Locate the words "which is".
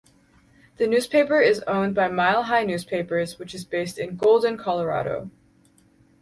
3.37-3.65